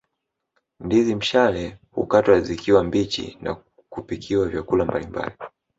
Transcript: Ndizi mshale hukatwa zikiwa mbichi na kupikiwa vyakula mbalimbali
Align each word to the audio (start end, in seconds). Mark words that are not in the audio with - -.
Ndizi 0.79 1.15
mshale 1.15 1.79
hukatwa 1.93 2.39
zikiwa 2.41 2.83
mbichi 2.83 3.37
na 3.41 3.55
kupikiwa 3.89 4.45
vyakula 4.47 4.85
mbalimbali 4.85 5.35